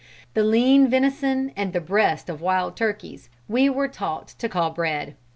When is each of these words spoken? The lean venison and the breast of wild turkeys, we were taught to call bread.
The 0.33 0.43
lean 0.43 0.87
venison 0.87 1.51
and 1.55 1.73
the 1.73 1.79
breast 1.79 2.27
of 2.27 2.41
wild 2.41 2.75
turkeys, 2.75 3.29
we 3.47 3.69
were 3.69 3.87
taught 3.87 4.29
to 4.39 4.49
call 4.49 4.71
bread. 4.71 5.15